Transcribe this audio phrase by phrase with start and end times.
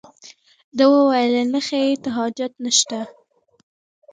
[0.77, 2.99] ده وویل نخښې ته حاجت نشته.